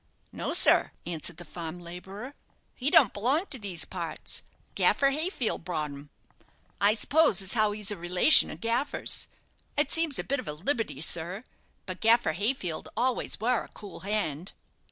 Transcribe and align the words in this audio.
"No, 0.31 0.51
sir," 0.51 0.93
answered 1.05 1.37
the 1.37 1.45
farm 1.45 1.77
labourer; 1.79 2.33
"he 2.73 2.89
don't 2.89 3.13
belong 3.13 3.45
to 3.51 3.59
these 3.59 3.85
parts. 3.85 4.41
Gaffer 4.73 5.11
Hayfield 5.11 5.63
brought 5.63 5.91
'un. 5.91 6.09
I 6.81 6.95
suppose 6.95 7.39
as 7.39 7.53
how 7.53 7.71
he's 7.71 7.91
a 7.91 7.97
relation 7.97 8.49
of 8.49 8.61
Gaffer's. 8.61 9.27
It 9.77 9.91
seems 9.91 10.17
a 10.17 10.23
bit 10.23 10.39
of 10.39 10.47
a 10.47 10.53
liberty, 10.53 11.01
sir; 11.01 11.43
but 11.85 12.01
Gaffer 12.01 12.31
Hayfield 12.33 12.89
always 12.97 13.39
war 13.39 13.63
a 13.63 13.67
cool 13.67 13.99
hand." 13.99 14.53